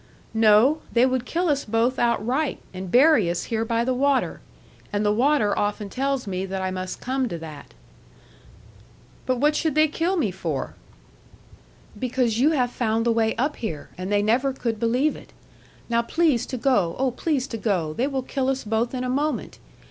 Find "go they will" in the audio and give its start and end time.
17.57-18.23